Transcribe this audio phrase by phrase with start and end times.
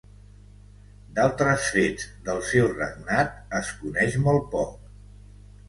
[1.19, 4.77] D'altres fets del seu regnat es coneix molt poc.